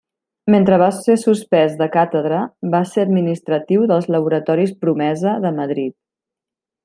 [0.51, 2.39] Mentre va ser suspès de càtedra
[2.75, 5.97] va ser administratiu dels laboratoris Promesa de Madrid.